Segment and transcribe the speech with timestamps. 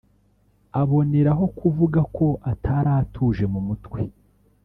[0.81, 4.01] aboneraho kuvuga ko atari atuje mu mutwe